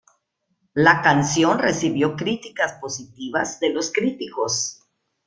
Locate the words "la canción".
0.73-1.59